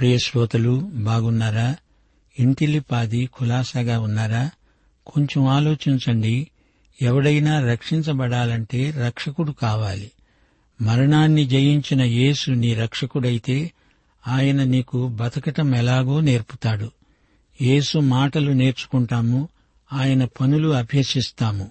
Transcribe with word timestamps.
ప్రియ 0.00 0.18
శ్రోతలు 0.18 0.90
బాగున్నారా? 0.94 1.76
ఇంటిల్లిపాది 2.38 3.26
కులాసాగా 3.26 4.00
ఉన్నారా? 4.00 4.50
కొంచెం 5.06 5.46
ఆలోచించండి. 5.46 6.50
ఎవడైనా 7.02 7.60
రక్షించబడాలంటే 7.60 8.90
రక్షకుడు 8.90 9.52
కావాలి. 9.52 10.10
మరణాన్ని 10.82 11.46
జయించిన 11.46 12.02
యేసు 12.02 12.50
నీ 12.50 12.74
రక్షకుడైతే 12.74 13.72
ఆయన 14.28 14.64
నీకు 14.64 15.08
బతకటం 15.08 15.74
ఎలాగో 15.74 16.20
నేర్పుతాడు. 16.20 16.90
యేసు 17.62 17.98
మాటలు 17.98 18.50
నేర్చుకుంటాము 18.50 19.48
ఆయన 19.92 20.24
పనులు 20.24 20.68
అభ్యసిస్తాము. 20.68 21.70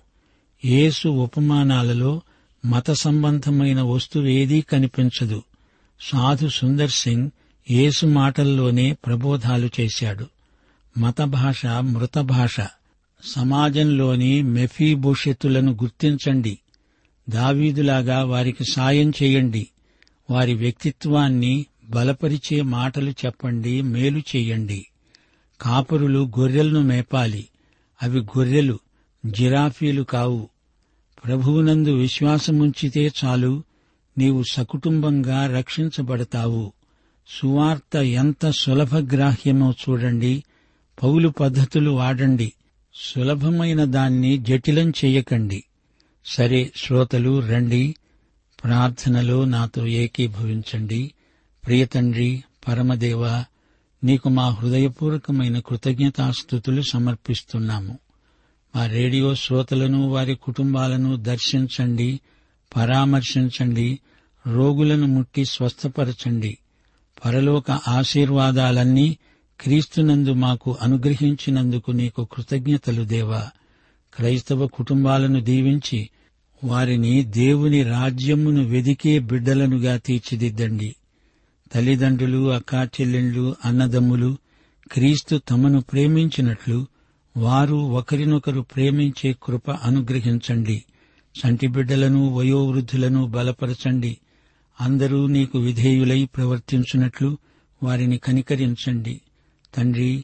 యేసు 0.66 1.08
ఉపమానాలలో 1.08 2.22
మత 2.66 2.92
సంబంధమైన 2.92 3.82
వస్తువేదీ 3.82 4.62
కనిపించదు. 4.62 5.44
సాధు 6.02 6.48
సుందర్ 6.48 6.92
సింగ్ 6.92 7.30
యేసు 7.72 8.06
మాటల్లోనే 8.06 8.94
ప్రబోధాలు 8.94 9.70
చేశాడు. 9.80 10.26
మత 10.98 11.22
భాష 11.22 11.66
మృత 11.66 12.20
భాష 12.20 12.60
సమాజంలోని 13.24 14.42
మెఫీభూషితులను 14.42 15.72
గుర్తించండి. 15.72 16.60
దావీదులాగా 17.30 18.24
వారికి 18.24 18.64
సాయం 18.72 19.10
చేయండి. 19.10 19.68
వారి 20.30 20.54
వ్యక్తిత్వాన్ని 20.54 21.66
బలపరిచే 21.90 22.62
మాటలు 22.62 23.10
చెప్పండి 23.10 23.82
మేలు 23.82 24.20
చేయండి. 24.20 24.88
కాపరులు 25.62 26.32
గొర్రెలను 26.40 26.82
మేపాలి. 26.82 27.48
అవి 28.04 28.20
గొర్రెలు 28.20 28.80
జిరాఫీలు 29.26 30.04
కావు. 30.04 30.50
ప్రభువునందు 31.26 31.90
విశ్వాసముంచితే 31.90 33.12
చాలు. 33.26 33.64
నీవు 34.18 34.44
సకుటుంబంగా 34.52 35.58
రక్షించబడతావు. 35.58 36.74
సువార్త 37.30 37.96
ఎంత 37.96 38.50
సులభగ్రాహ్యమో 38.50 39.72
చూడండి. 39.72 40.44
పౌలు 41.04 41.30
పద్ధతులు 41.30 41.92
వాడండి. 41.92 42.54
సులభమైన 42.96 43.84
దాన్ని 43.84 44.38
జటిలం 44.38 44.90
చెయ్యకండి 44.90 45.64
సరే 46.26 46.72
శ్రోతలు 46.76 47.40
రండి. 47.40 47.96
ప్రార్థనలో 48.64 49.46
నాతో 49.46 49.88
ఏకీభవించండి. 49.88 51.12
ప్రియతండ్రి 51.66 52.44
పరమదేవ 52.68 53.44
నీకు 54.04 54.30
మా 54.30 54.50
హృదయపూర్వకమైన 54.50 55.60
కృతజ్ఞతాస్థుతులు 55.60 56.82
సమర్పిస్తున్నాము. 56.82 58.00
మా 58.76 58.86
రేడియో 58.86 59.36
శ్రోతలను 59.36 60.10
వారి 60.10 60.36
కుటుంబాలను 60.36 61.16
దర్శించండి 61.16 62.20
పరామర్శించండి 62.76 64.00
రోగులను 64.48 65.08
ముట్టి 65.08 65.46
స్వస్థపరచండి. 65.46 66.58
పరలోక 67.26 67.72
ఆశీర్వాదాలన్నీ 67.72 69.18
క్రీస్తునందు 69.62 70.34
మాకు 70.34 70.78
అనుగ్రహించినందుకు 70.82 71.92
నీకు 71.92 72.28
కృతజ్ఞతలు 72.32 73.04
దేవా. 73.04 73.48
క్రైస్తవ 74.16 74.68
కుటుంబాలను 74.68 75.40
దీవించి 75.42 76.10
వారిని 76.64 77.24
దేవుని 77.24 77.84
రాజ్యమును 77.84 78.64
వెదికే 78.64 79.20
బిడ్డలనుగా 79.20 79.98
తీర్చిదిద్దండి. 79.98 80.96
తల్లిదండ్రులు 81.74 82.52
అక్కాచెల్లెండ్లు 82.52 83.56
అన్నదమ్ములు 83.66 84.38
క్రీస్తు 84.92 85.42
తమను 85.50 85.82
ప్రేమించినట్లు 85.82 86.88
వారు 87.38 87.76
ఒకరినొకరు 87.76 88.62
ప్రేమించే 88.62 89.36
కృప 89.44 89.72
అనుగ్రహించండి. 89.72 90.84
సంటి 91.42 91.68
బిడ్డలను 91.68 92.34
వయోవృద్ధులను 92.34 93.28
బలపరచండి. 93.28 94.18
అందరూ 94.82 95.28
నీకు 95.28 95.60
విధేయులై 95.60 96.26
ప్రవర్తించున్నట్లు 96.26 97.38
వారిని 97.84 98.18
కనికరించండి. 98.18 99.22
తండ్రి 99.76 100.24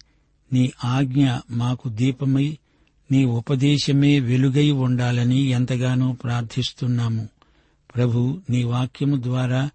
నీ 0.54 0.72
ఆజ్ఞ 0.86 1.30
మాకు 1.52 1.90
దీపమై 1.90 2.58
నీ 3.12 3.26
ఉపదేశమే 3.26 4.20
వెలుగై 4.20 4.72
ఉండాలని 4.72 5.40
ఎంతగానో 5.40 6.12
ప్రార్థిస్తున్నాము. 6.12 7.30
ప్రభు 7.96 8.42
నీ 8.50 8.64
వాక్యము 8.64 9.24
ద్వారా 9.24 9.70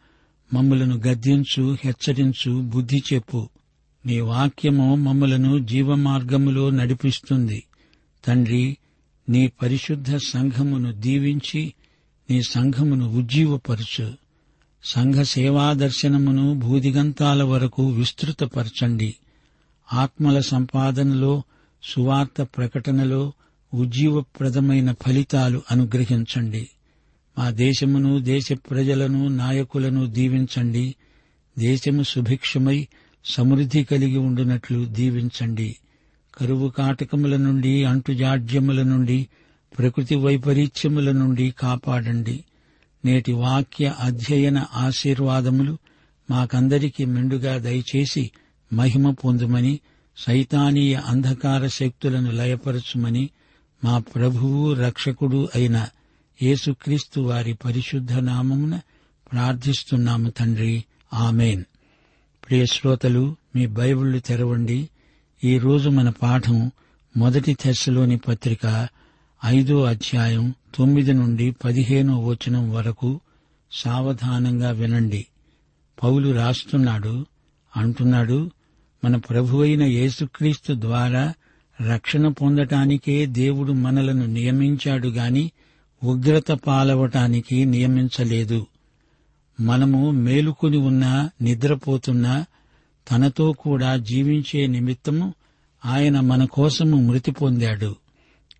మమ్మలను 0.55 0.97
గద్దించు 0.97 1.77
హెచ్చరించు 1.85 2.61
బుద్ధి 2.61 3.03
చెప్పు. 3.13 3.49
నీ 4.07 4.21
వాక్యము 4.21 4.95
మమ్మలను 4.95 5.59
జీవమార్గములో 5.59 6.71
నడిపిస్తుంది. 6.71 7.65
తండ్రి 8.25 8.77
నీ 9.29 9.47
పరిశుద్ధ 9.63 10.17
సంఘమును 10.17 10.93
దీవించి 10.93 11.75
నీ 12.31 12.43
సంఘమును 12.43 13.09
ఉజ్జీవపరచు. 13.09 14.30
సంఘ 14.85 15.23
సేవా 15.23 15.73
దర్శనమును 15.73 16.55
భూదిగంతాల 16.55 17.43
వరకు 17.43 17.89
విస్తృతపరచండి. 17.89 19.15
ఆత్మల 19.93 20.41
సంపాదనలో 20.41 21.43
సువార్త 21.83 22.43
ప్రకటనలో 22.43 23.33
ఉజ్జీవప్రదమైన 23.75 24.93
ఫలితాలు 24.93 25.63
అనుగ్రహించండి. 25.71 26.69
మా 27.39 27.51
దేశమును 27.51 28.19
దేశ 28.19 28.53
ప్రజలను 28.53 29.29
నాయకులను 29.29 30.07
దీవించండి. 30.07 30.95
దేశము 31.59 32.03
సుభిక్షమై 32.03 32.89
సమృద్ధి 33.25 33.85
కలిగి 33.85 34.17
ఉండునట్లు 34.17 34.85
దీవించండి. 34.85 35.77
కరువు 36.35 36.69
కాటకముల 36.69 37.37
నుండి 37.37 37.85
అంటుజాడ్యముల 37.85 38.83
నుండి 38.83 39.29
ప్రకృతి 39.79 40.15
వైపరీత్యముల 40.15 41.13
నుండి 41.13 41.51
కాపాడండి. 41.51 42.45
నేటి 43.05 43.33
వాక్య 43.33 43.95
అధ్యయన 44.01 44.67
ఆశీర్వాదములు 44.75 45.79
మాకందరికీ 46.31 47.05
మెండుగా 47.05 47.59
దయచేసి 47.59 48.31
మహిమ 48.73 49.11
పొందుమని 49.11 49.81
సైతానీయ 50.17 50.95
అంధకార 50.95 51.67
శక్తులను 51.67 52.31
లయపరచుమని 52.31 53.31
మా 53.85 53.99
ప్రభువు 53.99 54.73
రక్షకుడు 54.73 55.49
అయిన 55.55 55.87
యేసుక్రీస్తు 56.43 57.21
వారి 57.21 57.53
పరిశుద్ధ 57.55 58.13
నామమున 58.13 58.81
ప్రార్థిస్తున్నాము 59.33 60.31
తండ్రి. 60.31 60.85
ఆమెన్. 61.15 61.65
ప్రియ 62.49 62.67
శ్రోతలు 62.67 63.37
మీ 63.57 63.67
బైబిళ్ళు 63.67 64.19
తెరవండి. 64.19 64.89
ఈరోజు 65.45 65.91
మన 65.91 66.11
పాఠం 66.11 66.71
మొదటి 67.17 67.55
తెశలోని 67.55 68.19
పత్రిక 68.19 68.89
ఐదో 69.45 69.85
అధ్యాయం 69.85 70.55
తొమ్మిది 70.75 71.13
నుండి 71.13 71.51
పదిహేనో 71.51 72.25
వచనం 72.25 72.73
వరకు 72.73 73.21
సావధానంగా 73.73 74.71
వినండి. 74.71 75.27
పౌలు 76.03 76.35
రాస్తున్నాడు 76.35 77.27
అంటున్నాడు 77.77 78.51
మన 79.05 79.17
ప్రభువైన 79.17 79.83
యేసుక్రీస్తు 79.83 80.73
ద్వారా 80.73 81.35
రక్షణ 81.89 82.29
పొందటానికే 82.29 83.27
దేవుడు 83.27 83.73
మనలను 83.73 84.27
నియమించాడు 84.27 85.09
గాని 85.09 85.51
ఉగ్రత 86.05 86.53
పాలవటానికి 86.53 87.65
నియమించలేదు. 87.65 88.67
మనము 89.61 90.11
మేలుకొని 90.11 90.77
ఉన్నా 90.77 91.31
నిద్రపోతున్నా 91.43 92.45
తనతో 93.11 93.53
కూడా 93.53 93.97
జీవించే 93.97 94.67
నిమిత్తము 94.67 95.35
ఆయన 95.85 96.21
మన 96.21 96.45
కోసము 96.45 96.97
మృతి 96.97 97.31
పొందాడు. 97.31 97.97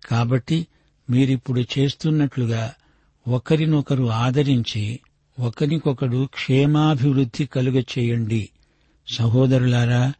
కాబట్టి 0.09 0.67
మీరిప్పుడు 1.11 1.61
చేస్తున్నట్లుగా 1.61 2.73
ఒకరినొకరు 3.27 4.11
ఆదరించి 4.11 4.99
ఒకరికొకడు 5.39 6.27
క్షేమాభివృద్ధి 6.33 7.45
కలుగ 7.45 7.79
చేయండి 7.79 8.49
సహోదరులారా 9.13 10.13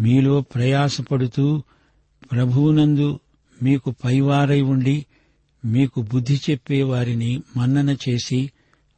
మీలో 0.00 0.40
ప్రయాసపడుతూ 0.40 1.62
ప్రభువునందు 2.32 3.20
మీకు 3.62 3.94
పైవారై 4.04 4.60
ఉండి 4.60 5.06
మీకు 5.64 6.02
బుద్ధి 6.02 6.40
చెప్పే 6.50 6.82
వారిని 6.82 7.42
మన్నన 7.56 7.96
చేసి 8.08 8.50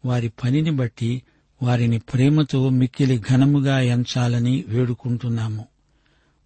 వారి 0.05 0.29
పనిని 0.29 0.71
బట్టి 0.71 1.23
వారిని 1.63 1.99
ప్రేమతో 1.99 2.69
మిక్కిలి 2.69 3.23
ఘనముగా 3.31 3.81
ఎంచాలని 3.81 4.65
వేడుకుంటున్నాము. 4.69 5.65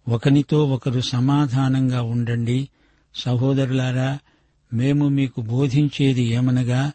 ఒకనితో 0.07 0.65
ఒకరు 0.65 1.01
సమాధానంగా 1.01 2.01
ఉండండి. 2.01 2.69
సహోదరులారా 3.15 4.19
మేము 4.73 5.09
మీకు 5.09 5.41
బోధించేది 5.41 6.23
ఏమనగా 6.23 6.91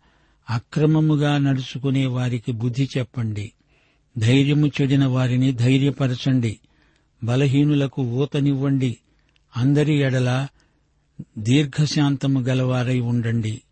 అక్రమముగా 0.51 1.39
నడుచుకునే 1.39 2.07
వారికి 2.07 2.53
బుద్ధి 2.53 2.89
చెప్పండి. 2.99 3.53
ధైర్యము 4.19 4.67
చెడిన 4.67 5.07
వారిని 5.07 5.53
ధైర్యపరచండి. 5.53 6.59
బలహీనులకు 7.25 8.03
ఊతనివ్వండి. 8.03 8.97
అందరి 9.57 9.95
ఎడల 9.95 10.49
దీర్ఘశాంతము 11.39 12.41
గలవారై 12.41 13.01
ఉండండి. 13.01 13.63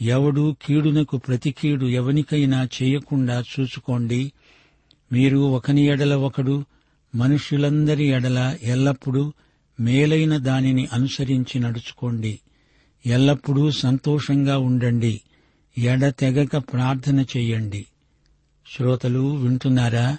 ఎవడు 0.00 0.56
కీడునకు 0.66 1.16
ప్రతి 1.16 1.50
కీడు 1.50 1.86
ఎవనికైనా 1.86 2.68
చేయకుండా 2.82 3.44
చూసుకోండి. 3.60 4.32
మీరు 5.12 5.38
ఒకని 5.38 5.82
ఎడల 5.82 6.14
ఒకడు 6.14 6.64
మనుష్యులందరి 7.14 8.04
ఎడల 8.04 8.56
ఎల్లప్పుడూ 8.62 9.32
మేలైన 9.80 10.36
దానిని 10.36 10.88
అనుసరించి 10.92 11.60
నడుచుకోండి. 11.60 12.38
ఎల్లప్పుడూ 13.06 13.70
సంతోషంగా 13.70 14.58
ఉండండి. 14.58 15.20
ఎడతెగక 15.78 16.56
ప్రార్థన 16.56 17.20
చెయ్యండి 17.20 17.86
శ్రోతలు 18.76 19.36
వింటున్నారా? 19.36 20.18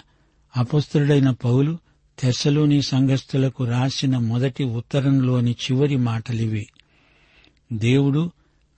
అపస్తుడైన 0.56 1.30
పౌలు 1.30 1.78
తెస్సలోని 2.18 2.82
సంఘస్థులకు 2.82 3.64
రాసిన 3.64 4.18
మొదటి 4.18 4.64
ఉత్తరంలోని 4.64 5.50
చివరి 5.50 5.96
మాటలివి. 5.96 6.66
దేవుడు 7.72 8.30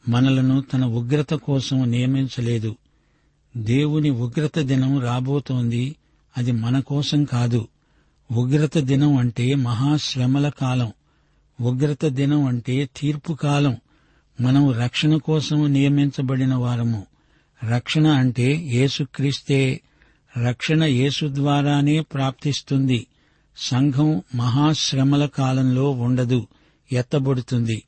మనలను 0.08 0.60
తన 0.60 0.84
ఉగ్రత 0.84 1.34
కోసం 1.34 1.90
నియమించలేదు. 1.90 2.76
దేవుని 3.56 4.10
ఉగ్రత 4.10 4.58
దినం 4.58 5.00
రాబోతోంది. 5.00 5.96
అది 6.36 6.52
మన 6.52 6.80
కోసం 6.80 7.24
కాదు. 7.24 7.68
ఉగ్రత 8.32 8.78
దినం 8.78 9.16
అంటే 9.16 9.54
మహాశ్రమల 9.54 10.48
కాలం. 10.48 10.92
ఉగ్రత 11.60 12.06
దినం 12.06 12.44
అంటే 12.44 12.88
తీర్పు 12.96 13.32
కాలం. 13.32 13.76
మనం 14.40 14.72
రక్షణ 14.72 15.16
కోసం 15.16 15.72
నియమించబడిన 15.72 16.54
వారము. 16.54 17.06
రక్షణ 17.72 18.06
అంటే 18.06 18.52
యేసుక్రీస్తే 18.52 19.80
రక్షణ 20.44 20.84
యేసు 20.84 21.30
ద్వారానే 21.34 22.00
ప్రాప్తిస్తుంది. 22.00 23.06
సంఘం 23.56 24.22
మహాశ్రమల 24.34 25.26
కాలంలో 25.26 25.90
ఉండదు 25.90 26.46
ఎత్తబడుతుంది. 26.92 27.82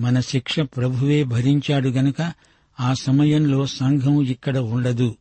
మన 0.00 0.20
శిక్ష 0.20 0.60
ప్రభువే 0.60 1.24
భరించాడు 1.24 1.88
గనక 1.88 2.32
ఆ 2.80 2.94
సమయంలో 2.94 3.66
సంఘం 3.66 4.22
ఇక్కడ 4.22 4.58
ఉండదు. 4.58 5.16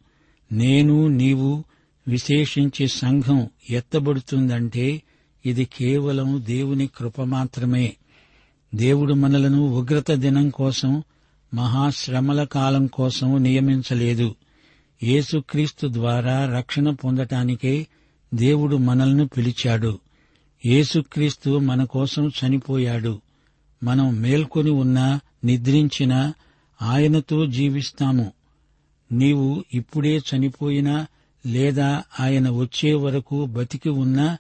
నేను 0.52 1.08
నీవు 1.08 1.64
విశేషించి 2.08 2.88
సంఘం 2.88 3.50
ఎత్తబడుతుందంటే 3.70 5.02
ఇది 5.46 5.66
కేవలం 5.66 6.44
దేవుని 6.46 6.88
కృప 6.88 7.22
మాత్రమే. 7.22 7.94
దేవుడు 8.76 9.14
మనలను 9.14 9.68
ఉగ్రత 9.70 10.12
దినం 10.12 10.50
కోసం 10.50 11.04
మహాశ్రమల 11.54 12.44
కాలం 12.44 12.88
కోసం 12.88 13.44
నియమించలేదు. 13.44 14.36
యేసుక్రీస్తు 15.04 15.88
ద్వారా 15.88 16.58
రక్షణ 16.58 16.90
పొందటానికే 16.90 17.88
దేవుడు 18.34 18.76
మనల్ని 18.76 19.28
పిలిచాడు. 19.28 20.00
యేసుక్రీస్తు 20.66 21.50
మన 21.50 21.84
కోసం 21.84 22.28
చనిపోయాడు. 22.28 23.22
మనం 23.84 24.16
మేల్కొని 24.22 24.70
ఉన్నా 24.70 25.20
నిద్రించినా 25.44 26.34
ఆయనతో 26.82 27.46
జీవిస్తాము. 27.46 28.32
నీవు 29.12 29.64
ఇప్పుడే 29.74 30.18
చనిపోయినా 30.18 31.08
లేదా 31.46 32.04
ఆయన 32.20 32.50
వచ్చే 32.50 32.94
వరకు 32.94 33.46
బతికి 33.46 33.90
ఉన్నా 33.90 34.38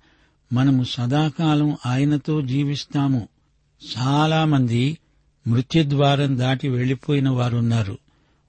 మనము 0.54 0.84
సదాకాలం 0.84 1.78
ఆయనతో 1.86 2.42
జీవిస్తాము. 2.42 3.28
చాలామంది 3.84 4.98
మృత్యుద్వారం 5.48 6.40
దాటి 6.40 6.70
వెళ్ళిపోయిన 6.70 7.30
వారున్నారు. 7.30 7.98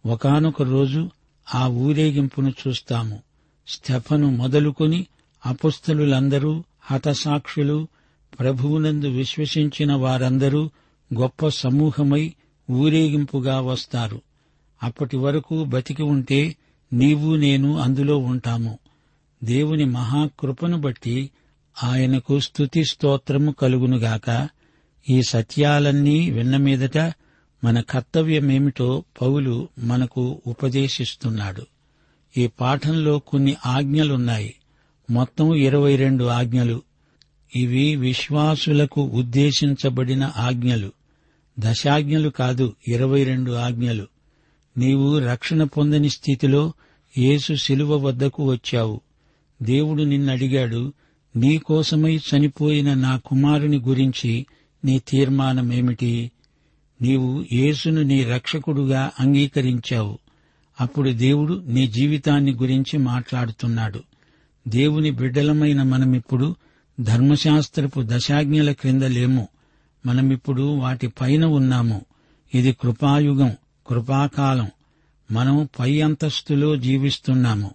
ఒకనొక 0.06 0.62
రోజు 0.62 1.10
ఆ 1.54 1.68
ఊరేగింపును 1.68 2.52
చూస్తాము. 2.68 3.22
స్టెఫను 3.68 4.30
మొదలుకొని 4.30 5.06
అపుస్తలులందరూ 5.46 6.64
హతసాక్షులు 6.80 7.88
ప్రభువునందు 8.38 9.08
విశ్వసించిన 9.08 9.92
వారందరూ 9.92 10.70
గొప్ప 11.14 11.48
సమూహమై 11.48 12.34
ఊరేగింపుగా 12.70 13.60
వస్తారు. 13.60 14.22
అప్పటి 14.82 15.16
వరకు 15.16 15.64
బతికి 15.64 16.02
ఉంటే 16.02 16.56
నీవు 16.92 17.36
నేను 17.36 17.78
అందులో 17.78 18.18
ఉంటాము. 18.18 18.78
దేవుని 19.44 19.84
మహాకృపను 19.84 20.80
బట్టి 20.80 21.30
ఆయనకు 21.84 22.40
స్తుతి 22.40 22.84
స్తోత్రము 22.84 23.50
కలుగునుగాక. 23.50 24.48
ఈ 25.10 25.22
సత్యాలన్నీ 25.22 26.30
విన్నమీదట 26.30 26.98
మన 27.64 27.80
కర్తవ్యమేమిటో 27.80 29.04
పౌలు 29.22 29.68
మనకు 29.78 30.42
ఉపదేశిస్తున్నాడు. 30.46 31.66
ఈ 32.36 32.46
పాఠంలో 32.46 33.18
కొన్ని 33.18 33.56
ఆజ్ఞలున్నాయి. 33.66 34.54
మొత్తం 35.10 35.54
ఇరవై 35.54 35.96
రెండు 35.96 36.24
ఆజ్ఞలు. 36.24 36.82
ఇవి 37.56 37.96
విశ్వాసులకు 37.96 39.02
ఉద్దేశించబడిన 39.02 40.32
ఆజ్ఞలు. 40.36 40.92
దశాజ్ఞలు 41.58 42.28
కాదు 42.28 42.74
ఇరవై 42.88 43.24
రెండు 43.24 43.52
ఆజ్ఞలు. 43.52 44.06
నీవు 44.78 45.18
రక్షణ 45.18 45.64
పొందని 45.64 46.10
స్థితిలో 46.10 46.72
యేసు 47.18 47.54
శిలువ 47.54 47.96
వద్దకు 47.96 48.50
వచ్చావు. 48.50 49.00
దేవుడు 49.62 50.02
నిన్నడిగాడు 50.02 50.92
నీకోసమై 51.36 52.16
చనిపోయిన 52.16 52.94
నా 52.94 53.16
కుమారుని 53.16 53.78
గురించి 53.78 54.46
నీ 54.84 54.98
తీర్మానమేమిటి? 54.98 56.30
నీవు 57.02 57.44
యేసును 57.52 58.02
నీ 58.02 58.24
రక్షకుడుగా 58.24 59.10
అంగీకరించావు. 59.20 60.18
అప్పుడు 60.80 61.10
దేవుడు 61.10 61.64
నీ 61.66 61.86
జీవితాన్ని 61.88 62.52
గురించి 62.52 62.98
మాట్లాడుతున్నాడు. 62.98 64.02
దేవుని 64.68 65.10
బిడ్డలమైన 65.10 65.82
మనమిప్పుడు 65.82 66.56
ధర్మశాస్త్రపు 67.00 68.02
దశాజ్ఞల 68.06 68.72
క్రింద 68.72 69.02
లేము. 69.02 69.48
మనమిప్పుడు 70.06 70.62
వాటి 70.62 71.06
పైన 71.06 71.44
ఉన్నాము. 71.44 72.04
ఇది 72.54 72.72
కృపాయుగం 72.72 73.56
కృపాకాలం. 73.86 74.70
మనం 75.32 75.68
పై 75.80 76.00
అంతస్తులో 76.00 76.76
జీవిస్తున్నాము. 76.76 77.70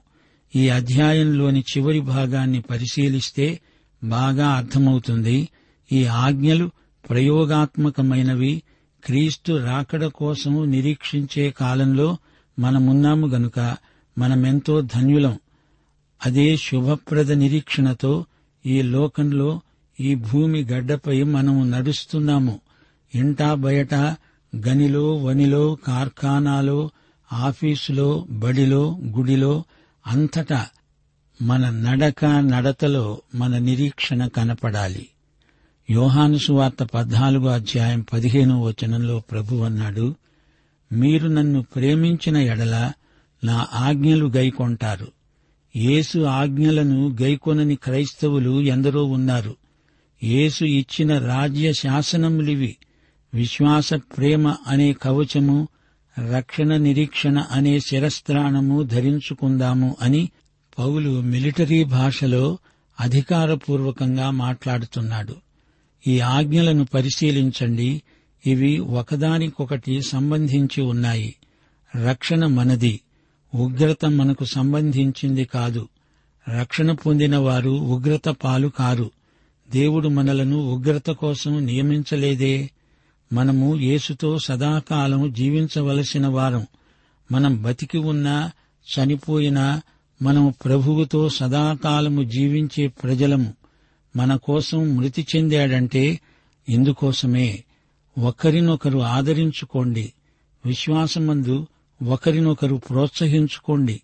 ఈ 0.56 0.70
అధ్యాయంలోని 0.70 1.60
చివరి 1.60 2.00
భాగాన్ని 2.00 2.62
పరిశీలిస్తే 2.62 3.60
బాగా 4.04 4.50
అర్థమవుతుంది. 4.50 5.48
ఈ 5.92 6.06
ఆజ్ఞలు 6.06 6.72
ప్రయోగాత్మకమైనవి 7.10 8.64
క్రీస్తు 9.06 9.54
రాకడ 9.54 10.06
కోసం 10.06 10.72
నిరీక్షించే 10.72 11.50
కాలంలో 11.50 12.18
మనమున్నాము 12.60 13.28
గనుక 13.28 13.78
మనమెంతో 14.18 14.82
ధన్యులం. 14.82 15.40
అదే 16.26 16.58
శుభప్రద 16.58 17.32
నిరీక్షణతో 17.32 18.26
ఈ 18.66 18.82
లోకంలో 18.82 19.62
ఈ 20.00 20.16
భూమి 20.16 20.64
గడ్డపై 20.64 21.24
మనము 21.24 21.64
నడుస్తున్నాము. 21.64 22.60
ఇంటా 23.16 23.54
బయట 23.54 23.94
గనిలో 24.56 25.14
వనిలో 25.14 25.78
కార్ఖానాలో 25.88 26.90
ఆఫీసులో 27.34 28.26
బడిలో 28.30 29.00
గుడిలో 29.18 29.64
అంతటా 30.08 30.68
మన 31.42 31.70
నడక 31.70 32.26
నడతలో 32.26 33.22
మన 33.36 33.58
నిరీక్షణ 33.58 34.28
కనపడాలి. 34.28 35.10
యోహానుసువార్త 35.90 36.84
పద్నాలుగో 36.84 37.48
అధ్యాయం 37.48 38.06
పదిహేనో 38.14 38.62
వచనంలో 38.62 39.20
ప్రభు 39.20 39.56
అన్నాడు 39.56 40.16
మీరు 40.92 41.28
నన్ను 41.28 41.66
ప్రేమించిన 41.76 42.38
ఎడల 42.38 42.92
నా 43.44 43.68
ఆజ్ఞలు 43.74 44.26
గైకొంటారు. 44.26 45.08
యేసు 45.76 46.20
ఆజ్ఞలను 46.20 47.18
గైకొనని 47.22 47.76
క్రైస్తవులు 47.76 48.62
ఎందరో 48.62 49.06
ఉన్నారు. 49.06 49.56
యేసు 50.24 50.66
ఇచ్చిన 50.66 51.18
రాజ్య 51.18 51.74
శాసనములివి 51.74 52.78
విశ్వాస 53.34 53.94
ప్రేమ 53.94 54.56
అనే 54.68 54.94
కవచము 54.94 55.68
రక్షణ 56.32 56.78
నిరీక్షణ 56.78 57.40
అనే 57.40 57.80
శిరస్త్రాణము 57.80 58.84
ధరించుకుందాము 58.84 59.96
అని 60.02 60.30
పౌలు 60.80 61.22
మిలిటరీ 61.22 61.84
భాషలో 61.84 62.58
అధికారపూర్వకంగా 63.00 64.30
మాట్లాడుతున్నాడు. 64.30 65.43
ఈ 66.08 66.20
ఆజ్ఞలను 66.20 66.86
పరిశీలించండి. 66.86 68.02
ఇవి 68.46 68.80
ఒకదానికొకటి 68.80 70.02
సంబంధించి 70.02 70.82
ఉన్నాయి. 70.82 71.36
రక్షణ 72.06 72.46
మనది. 72.46 73.00
ఉగ్రత 73.56 74.06
మనకు 74.06 74.46
సంబంధించింది 74.46 75.46
కాదు. 75.46 75.88
రక్షణ 76.60 76.92
పొందిన 76.92 77.38
వారు 77.38 77.70
ఉగ్రత 77.70 78.30
పాలు 78.30 78.68
కారు. 78.68 79.12
దేవుడు 79.72 80.08
మనలను 80.08 80.58
ఉగ్రత 80.58 81.10
కోసం 81.10 81.66
నియమించలేదే. 81.66 82.70
మనము 83.34 83.76
యేసుతో 83.76 84.40
సదాకాలం 84.40 85.34
జీవించవలసిన 85.34 86.28
వారం. 86.28 86.68
మనం 87.32 87.62
బతికి 87.62 87.98
ఉన్నా 87.98 88.52
చనిపోయినా 88.84 89.82
మనము 90.22 90.54
ప్రభువుతో 90.66 91.30
సదాకాలము 91.30 92.24
జీవించే 92.24 92.88
ప్రజలము. 92.88 93.54
మన 94.16 94.36
కోసం 94.36 94.96
మృతి 94.96 95.28
చెందాడంటే 95.36 96.20
ఇందుకోసమే 96.70 97.64
ఒకరినొకరు 98.20 99.00
ఆదరించుకోండి. 99.00 100.14
విశ్వాసమందు 100.66 101.68
ఒకరినొకరు 102.06 102.76
ప్రోత్సహించుకోండి. 102.76 104.02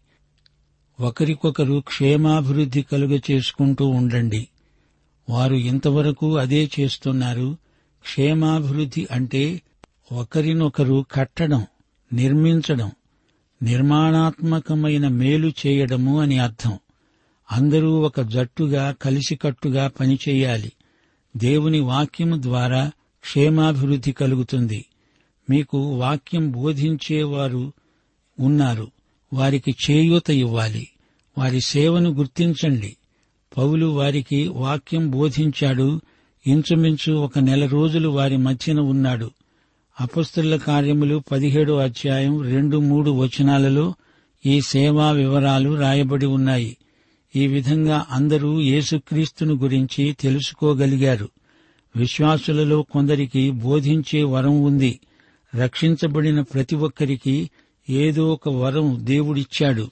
ఒకరికొకరు 1.00 1.84
క్షేమాభివృద్ధి 1.88 2.82
కలుగ 2.82 3.20
చేసుకుంటూ 3.32 3.88
ఉండండి. 3.88 4.48
వారు 5.30 5.56
ఇంతవరకు 5.56 6.38
అదే 6.38 6.70
చేస్తున్నారు. 6.80 7.58
క్షేమాభివృద్ధి 8.02 9.08
అంటే 9.12 9.62
ఒకరినొకరు 10.12 11.06
కట్టడం 11.12 11.66
నిర్మించడం 12.14 12.92
నిర్మాణాత్మకమైన 13.64 15.08
మేలు 15.08 15.52
చేయడము 15.68 16.22
అని 16.22 16.40
అర్థం. 16.40 16.80
అందరూ 17.52 18.00
ఒక 18.00 18.22
జట్టుగా 18.22 18.96
కలిసికట్టుగా 19.02 19.88
పనిచేయాలి. 19.88 20.72
దేవుని 21.38 21.80
వాక్యము 21.80 22.42
ద్వారా 22.42 22.92
క్షేమాభివృద్ధి 23.22 24.12
కలుగుతుంది. 24.12 24.86
మీకు 25.50 25.78
వాక్యం 25.78 26.52
బోధించేవారు 26.52 27.74
ఉన్నారు. 28.40 28.92
వారికి 29.34 29.76
చేయూత 29.90 30.30
ఇవ్వాలి. 30.30 30.88
వారి 31.38 31.62
సేవను 31.62 32.10
గుర్తించండి. 32.10 32.98
పౌలు 33.58 33.86
వారికి 33.86 34.48
వాక్యం 34.48 35.10
బోధించాడు. 35.10 36.02
ఇంచుమించు 36.48 37.14
ఒక 37.14 37.40
నెల 37.40 37.66
రోజులు 37.66 38.10
వారి 38.10 38.38
మధ్యన 38.38 38.80
ఉన్నాడు. 38.80 39.32
అపస్తుల 40.02 40.56
కార్యములు 40.56 41.24
పదిహేడో 41.32 41.78
అధ్యాయం 41.78 42.42
రెండు 42.42 42.78
మూడు 42.78 43.12
వచనాలలో 43.12 43.94
ఈ 44.46 44.62
సేవా 44.62 45.12
వివరాలు 45.12 45.76
రాయబడి 45.76 46.26
ఉన్నాయి. 46.26 46.78
ఈ 47.36 47.48
విధంగా 47.48 48.06
అందరూ 48.10 48.62
యేసుక్రీస్తును 48.62 49.54
గురించి 49.54 50.16
తెలుసుకోగలిగారు. 50.20 51.30
విశ్వాసులలో 51.96 52.82
కొందరికి 52.82 53.52
బోధించే 53.52 54.24
వరం 54.24 54.62
ఉంది. 54.62 55.00
రక్షించబడిన 55.56 56.42
ప్రతి 56.42 56.76
ఒక్కరికి 56.76 57.50
ఏదో 57.90 58.34
ఒక 58.34 58.50
వరం 58.50 58.98
దేవుడిచ్చాడు. 59.00 59.92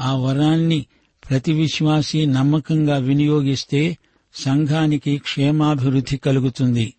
ఆ 0.00 0.14
వరాన్ని 0.14 0.86
ప్రతి 1.30 1.52
విశ్వాసి 1.52 2.26
నమ్మకంగా 2.26 2.96
వినియోగిస్తే 2.96 3.98
సంఘానికి 4.34 5.18
క్షేమాభివృద్ధి 5.18 6.16
కలుగుతుంది. 6.16 6.94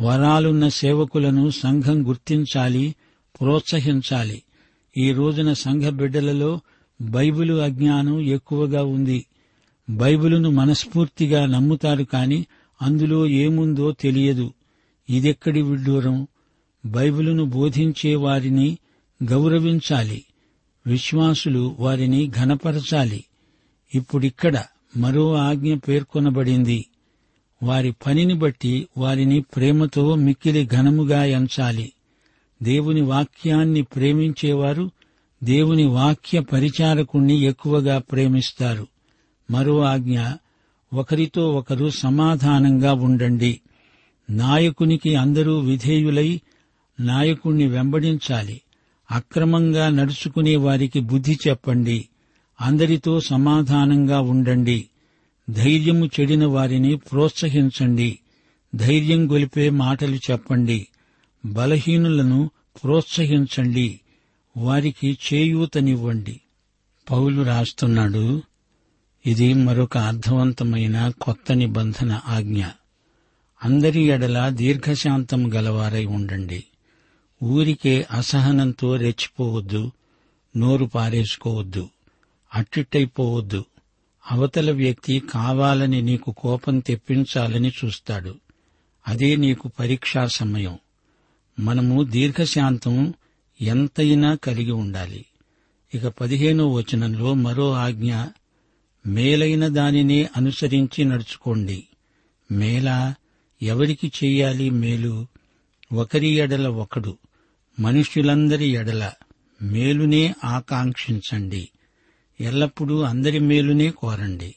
వరాలున్న 0.00 0.68
సేవకులను 0.68 1.50
సంఘం 1.50 2.08
గుర్తించాలి 2.08 2.94
ప్రోత్సహించాలి. 3.40 4.42
ఈ 4.96 5.12
రోజున 5.12 5.52
సంఘ 5.52 5.82
బిడ్డలలో 5.82 6.60
బైబిలు 7.00 7.54
అజ్ఞానం 7.54 8.20
ఎక్కువగా 8.20 8.84
ఉంది. 8.84 9.26
బైబిలును 9.90 10.50
మనస్ఫూర్తిగా 10.50 11.46
నమ్ముతారు 11.46 12.02
కాని 12.02 12.46
అందులో 12.82 13.26
ఏముందో 13.26 13.92
తెలియదు. 13.92 14.52
ఇదెక్కడి 15.10 15.62
విడ్డూరం? 15.62 16.26
బైబిలును 16.86 17.44
బోధించే 17.44 18.14
వారిని 18.14 18.78
గౌరవించాలి. 19.24 20.24
విశ్వాసులు 20.86 21.76
వారిని 21.78 22.28
ఘనపరచాలి. 22.28 23.24
ఇప్పుడిక్కడ 23.94 24.64
మరో 24.96 25.34
ఆజ్ఞ 25.34 25.74
పేర్కొనబడింది. 25.74 26.86
వారి 27.62 27.92
పనిని 28.06 28.34
బట్టి 28.34 28.88
వారిని 28.98 29.40
ప్రేమతో 29.40 30.14
మిక్కిలి 30.14 30.66
ఘనముగా 30.66 31.24
ఎంచాలి. 31.24 31.92
దేవుని 32.62 33.00
వాక్యాన్ని 33.00 33.82
ప్రేమించేవారు 33.82 34.90
దేవుని 35.44 35.86
వాక్య 35.86 36.40
పరిచారకుణ్ణి 36.40 37.34
ఎక్కువగా 37.34 37.98
ప్రేమిస్తారు. 37.98 38.86
మరో 39.50 39.80
ఆజ్ఞ 39.80 40.20
ఒకరితో 40.92 41.52
ఒకరు 41.52 41.90
సమాధానంగా 41.90 42.92
ఉండండి. 42.92 43.60
నాయకునికి 44.30 45.16
అందరూ 45.16 45.58
విధేయులై 45.58 46.40
నాయకుణ్ణి 47.00 47.66
వెంబడించాలి. 47.66 48.60
అక్రమంగా 49.10 49.88
నడుచుకునే 49.88 50.56
వారికి 50.56 51.00
బుద్ధి 51.00 51.38
చెప్పండి. 51.48 52.08
అందరితో 52.60 53.20
సమాధానంగా 53.20 54.20
ఉండండి. 54.20 54.84
ధైర్యము 55.50 56.06
చెడిన 56.06 56.46
వారిని 56.46 56.96
ప్రోత్సహించండి. 56.96 58.18
ధైర్యం 58.74 59.32
గొలిపే 59.32 59.70
మాటలు 59.70 60.16
చెప్పండి. 60.16 60.86
బలహీనులను 61.46 62.50
ప్రోత్సహించండి. 62.82 64.00
వారికి 64.56 65.18
చేయూతనివ్వండి. 65.32 66.40
పౌలు 67.10 67.42
రాస్తున్నాడు 67.42 68.42
ఇది 69.26 69.54
మరొక 69.54 69.98
అర్థవంతమైన 69.98 71.12
కొత్త 71.20 71.52
నిబంధన 71.52 72.20
ఆజ్ఞ. 72.26 72.64
అందరి 73.64 74.02
ఎడల 74.02 74.48
దీర్ఘశాంతం 74.48 75.54
గలవారై 75.54 76.04
ఉండండి. 76.04 76.64
ఊరికే 77.42 78.06
అసహనంతో 78.10 78.96
రెచ్చిపోవద్దు 78.96 79.92
నోరు 80.56 80.84
పారేసుకోవద్దు 80.84 81.88
అట్టిట్టయిపోవద్దు. 82.54 83.64
అవతల 84.30 84.70
వ్యక్తి 84.70 85.22
కావాలని 85.30 86.02
నీకు 86.02 86.34
కోపం 86.38 86.78
తెప్పించాలని 86.78 87.72
చూస్తాడు. 87.84 88.34
అదే 89.08 89.36
నీకు 89.36 89.70
పరీక్షా 89.78 90.26
సమయం. 90.26 90.78
మనము 91.60 92.02
దీర్ఘశాంతం 92.02 93.14
ఎంతైనా 93.60 94.34
కలిగి 94.34 94.70
ఉండాలి. 94.70 95.24
ఇక 95.94 96.06
పదిహేనో 96.06 96.72
వచనంలో 96.72 97.34
మరో 97.34 97.72
ఆజ్ఞ 97.72 98.14
మేలైన 99.06 99.68
దానినే 99.68 100.28
అనుసరించి 100.36 101.04
నడుచుకోండి. 101.04 101.84
మేలా 102.52 103.14
ఎవరికి 103.62 104.12
చేయాలి 104.24 104.70
మేలు? 104.70 105.26
ఒకరి 105.92 106.28
ఎడల 106.28 106.68
ఒకడు 106.68 107.18
మనుష్యులందరి 107.80 108.68
ఎడల 108.68 109.12
మేలునే 109.62 110.34
ఆకాంక్షించండి. 110.44 111.68
ఎల్లప్పుడూ 112.40 113.00
అందరి 113.00 113.38
మేలునే 113.38 113.90
కోరండి. 113.90 114.54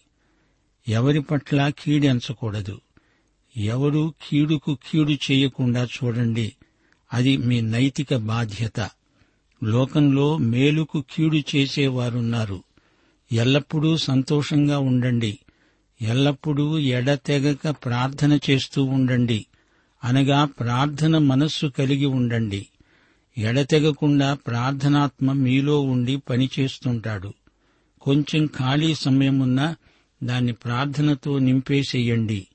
ఎవరి 0.88 1.22
పట్ల 1.22 1.70
కీడెంచకూడదు 1.70 2.82
ఎవరూ 3.58 4.14
కీడుకు 4.22 4.78
కీడు 4.88 5.12
చేయకుండా 5.12 5.84
చూడండి. 5.86 6.54
అది 7.14 7.38
మీ 7.38 7.62
నైతిక 7.62 8.16
బాధ్యత. 8.16 8.90
లోకంలో 9.64 10.38
మేలుకు 10.38 11.04
కీడు 11.12 11.36
చేసేవారున్నారు. 11.36 12.64
ఎల్లప్పుడూ 13.32 13.98
సంతోషంగా 13.98 14.80
ఉండండి. 14.80 15.40
ఎల్లప్పుడూ 16.02 16.78
ఎడతెగక 16.78 17.70
ప్రార్థన 17.70 18.40
చేస్తూ 18.50 18.84
ఉండండి. 18.84 19.46
అనగా 20.04 20.46
ప్రార్థన 20.46 21.18
మనస్సు 21.18 21.66
కలిగి 21.68 22.06
ఉండండి. 22.06 22.68
ఎడతెగకుండా 23.38 24.34
ప్రార్థనాత్మ 24.34 25.32
మీలో 25.32 25.82
ఉండి 25.82 26.18
పనిచేస్తుంటాడు. 26.18 27.34
కొంచెం 28.02 28.46
ఖాళీ 28.46 28.96
సమయమున్నా 28.96 29.76
దాన్ని 30.24 30.54
ప్రార్థనతో 30.54 31.40
నింపేసేయండి. 31.40 32.48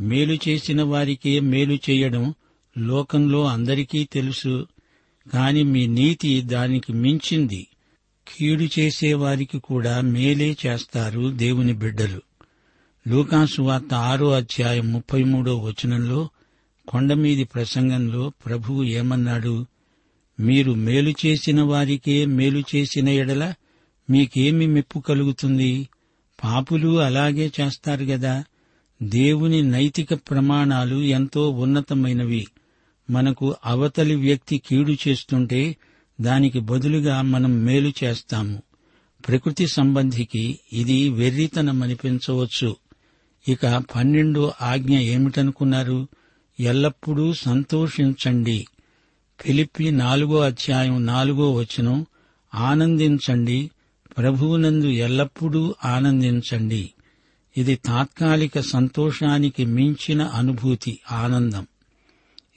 మేలు 0.00 0.38
చేసిన 0.48 0.82
వారికే 0.82 1.40
మేలు 1.40 1.78
చేయడం 1.90 2.34
లోకంలో 2.78 3.46
అందరికీ 3.46 4.04
తెలుసు 4.04 4.66
కాని 5.32 5.62
మీ 5.62 5.86
నీతి 5.86 6.40
దానికి 6.40 6.92
మించింది. 6.92 7.66
కీడు 8.28 8.68
చేసేవారికి 8.78 9.58
కూడా 9.58 10.00
మేలే 10.00 10.56
చేస్తారు 10.66 11.32
దేవుని 11.32 11.72
బిడ్డలు. 11.72 12.20
లూకాసు 13.08 13.62
వార్త 13.62 13.94
ఆరో 13.94 14.32
అధ్యాయం 14.32 14.92
ముప్పై 14.92 15.24
మూడో 15.24 15.58
వచనంలో 15.58 16.28
కొండమీది 16.88 17.44
ప్రసంగంలో 17.44 18.32
ప్రభువు 18.46 18.84
ఏమన్నాడు? 18.84 19.66
మీరు 20.40 20.72
మేలు 20.72 21.14
చేసిన 21.26 21.62
వారికే 21.62 22.26
మేలు 22.26 22.62
చేసిన 22.74 23.08
ఎడల 23.08 23.54
మీకేమి 24.10 24.66
మెప్పు 24.66 24.98
కలుగుతుంది? 24.98 25.88
పాపులు 26.44 27.00
అలాగే 27.00 27.52
చేస్తారు 27.60 28.04
గదా? 28.04 28.44
దేవుని 29.02 29.62
నైతిక 29.62 30.14
ప్రమాణాలు 30.14 31.02
ఎంతో 31.02 31.50
ఉన్నతమైనవి. 31.50 32.46
మనకు 33.12 33.56
అవతలి 33.64 34.14
వ్యక్తి 34.14 34.58
కీడు 34.58 34.96
చేస్తుంటే 35.08 35.76
దానికి 36.20 36.60
బదులుగా 36.60 37.22
మనం 37.22 37.64
మేలు 37.64 37.92
చేస్తాము. 38.04 38.62
ప్రకృతి 39.28 39.66
సంబంధికి 39.66 40.58
ఇది 40.72 41.08
వెర్రితనమనిపించవచ్చు 41.08 42.76
ఇక 43.48 43.84
పన్నెండో 43.96 44.52
ఆజ్ఞ 44.62 44.98
ఏమిటనుకున్నారు? 44.98 46.08
ఎల్లప్పుడూ 46.60 47.32
సంతోషించండి. 47.32 48.66
ఫిలిప్పి 49.40 49.90
నాలుగో 49.90 50.40
అధ్యాయం 50.40 51.06
నాలుగో 51.06 51.52
వచనం 51.52 52.06
ఆనందించండి. 52.54 53.70
ప్రభువునందు 54.18 54.86
ఎల్లప్పుడూ 54.86 55.74
ఆనందించండి. 55.84 56.90
ఇది 57.56 57.76
తాత్కాలిక 57.76 58.60
సంతోషానికి 58.60 59.64
మించిన 59.64 60.22
అనుభూతి 60.22 60.98
ఆనందం. 61.12 61.66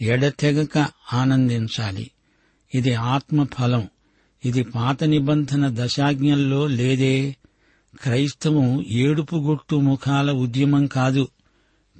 ఎడతెగక 0.01 0.87
ఆనందించాలి. 1.13 2.11
ఇది 2.75 2.93
ఆత్మఫలం. 2.93 3.87
ఇది 4.45 4.63
పాత 4.63 5.03
నిబంధన 5.03 5.85
దశాజ్ఞల్లో 5.85 6.67
లేదే. 6.67 7.35
క్రైస్తవం 8.01 8.85
ఏడుపుగొట్టు 8.87 9.75
ముఖాల 9.75 10.31
ఉద్యమం 10.31 10.87
కాదు. 10.87 11.27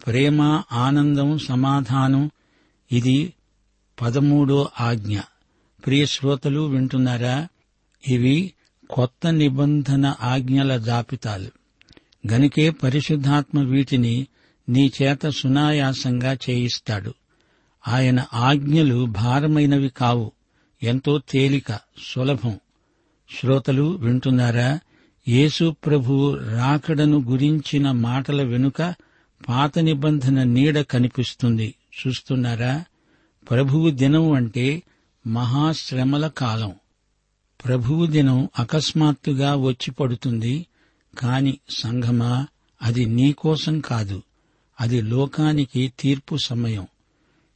ప్రేమ 0.08 0.64
ఆనందం 0.72 1.38
సమాధానం. 1.38 2.32
ఇది 2.92 3.34
పదమూడో 4.02 4.70
ఆజ్ఞ. 4.80 5.20
ప్రియ 5.86 6.06
శ్రోతలు 6.06 6.60
వింటున్నారా? 6.60 7.48
ఇవి 8.08 8.54
కొత్త 8.90 9.28
నిబంధన 9.28 10.16
ఆజ్ఞల 10.22 10.78
జాబితాలు. 10.78 11.52
గనుకే 12.32 12.70
పరిశుద్ధాత్మ 12.70 13.60
వీటిని 13.60 14.28
నీ 14.70 14.92
చేత 15.02 15.30
సునాయాసంగా 15.30 16.34
చేయిస్తాడు. 16.34 17.14
ఆయన 17.88 18.26
ఆజ్ఞలు 18.34 19.06
భారమైనవి 19.06 19.90
కావు. 19.90 20.32
ఎంతో 20.84 21.22
తేలిక 21.30 21.80
సులభం. 22.14 22.60
శ్రోతలు 23.40 23.84
వింటున్నారా? 23.84 24.80
యేసు 25.28 25.76
ప్రభు 25.86 26.36
రాకడను 26.36 27.22
గురించిన 27.22 27.92
మాటల 27.92 28.44
వెనుక 28.44 28.96
పాత 29.48 29.80
నిబంధన 29.80 30.44
నీడ 30.44 30.82
కనిపిస్తుంది. 30.82 31.76
చూస్తున్నారా? 32.08 32.86
ప్రభువు 33.50 33.90
దినం 33.90 34.32
అంటే 34.32 34.84
మహాశ్రమల 35.28 36.28
కాలం. 36.28 36.74
ప్రభువు 37.66 38.06
దినం 38.06 38.50
అకస్మాత్తుగా 38.60 39.56
వచ్చి 39.56 39.92
పడుతుంది. 39.92 40.66
కాని 41.20 41.60
సంఘమా 41.70 42.48
అది 42.82 43.06
నీకోసం 43.06 43.80
కాదు. 43.80 44.24
అది 44.82 45.02
లోకానికి 45.02 45.94
తీర్పు 46.00 46.38
సమయం. 46.46 46.88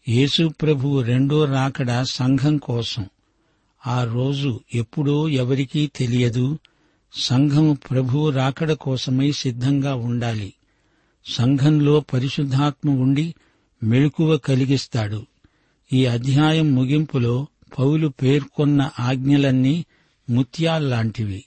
యేసుప్రభు 0.07 1.01
రెండో 1.01 1.45
రాకడ 1.45 2.01
సంఘం 2.01 2.57
కోసం. 2.57 3.05
ఆ 3.87 4.03
రోజు 4.03 4.59
ఎప్పుడో 4.75 5.29
ఎవరికీ 5.29 5.87
తెలియదు 5.95 6.59
సంఘం 7.13 7.77
ప్రభువు 7.91 8.29
రాకడ 8.29 8.73
కోసమై 8.73 9.31
సిద్ధంగా 9.31 9.95
ఉండాలి. 9.95 10.53
సంఘంలో 11.25 11.99
పరిశుద్ధాత్మ 11.99 12.89
ఉండి 12.89 13.35
మెళుకువ 13.83 14.37
కలిగిస్తాడు. 14.37 15.25
ఈ 15.93 16.05
అధ్యాయం 16.05 16.75
ముగింపులో 16.75 17.47
పౌలు 17.79 18.07
పేర్కొన్న 18.07 18.89
ఆజ్ఞలన్నీ 18.99 19.85
ముత్యాల్లాంటివి. 20.29 21.43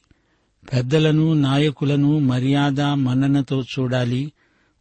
పెద్దలను 0.72 1.32
నాయకులను 1.32 2.18
మర్యాద 2.18 2.80
మన్ననతో 2.80 3.62
చూడాలి. 3.62 4.32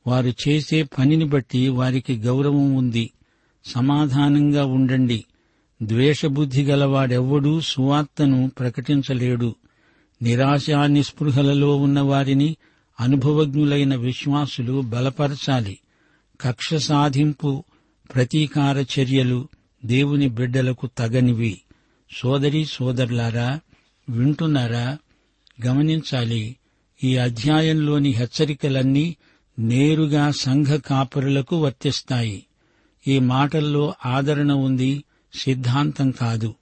వారు 0.08 0.34
చేసే 0.48 0.84
పనిని 0.84 1.26
బట్టి 1.26 1.70
వారికి 1.70 2.18
గౌరవం 2.18 2.76
ఉంది. 2.76 3.12
సమాధానంగా 3.66 4.66
ఉండండి. 4.66 5.26
ద్వేషబుద్ధి 5.84 6.64
గలవాడెవ్వడూ 6.64 7.62
సువార్తను 7.62 8.52
ప్రకటించలేడు. 8.60 9.56
నిరాశా 10.22 10.88
నిస్పృహలలో 10.88 11.76
ఉన్న 11.76 12.00
వారిని 12.00 12.58
అనుభవజ్ఞులైన 13.00 13.96
విశ్వాసులు 13.96 14.82
బలపరచాలి. 14.82 15.80
కక్ష 16.42 16.74
సాధింపు 16.74 17.64
ప్రతీకార 18.16 18.78
చర్యలు 18.78 19.48
దేవుని 19.86 20.30
బిడ్డలకు 20.30 20.90
తగనివి. 20.98 21.62
సోదరి 22.18 22.66
సోదరులారా 22.66 23.60
వింటున్నారా? 24.10 24.98
గమనించాలి 25.66 26.56
ఈ 27.04 27.18
అధ్యాయంలోని 27.18 28.10
హెచ్చరికలన్నీ 28.10 29.16
నేరుగా 29.60 30.32
సంఘ 30.32 30.68
కాపరులకు 30.68 31.58
వర్తిస్తాయి. 31.58 32.44
ఈ 33.08 33.20
మాటల్లో 33.20 33.94
ఆదరణ 34.06 34.52
ఉంది 34.52 35.04
సిద్ధాంతం 35.34 36.12
కాదు. 36.12 36.56